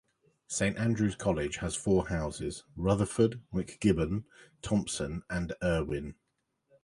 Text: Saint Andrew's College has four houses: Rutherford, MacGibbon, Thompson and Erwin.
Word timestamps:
Saint 0.47 0.79
Andrew's 0.79 1.15
College 1.15 1.57
has 1.57 1.75
four 1.75 2.07
houses: 2.07 2.63
Rutherford, 2.75 3.43
MacGibbon, 3.53 4.23
Thompson 4.63 5.21
and 5.29 5.53
Erwin. 5.63 6.15